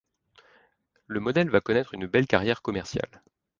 [1.05, 3.21] Le modèle va connaître une belle carrière commerciale.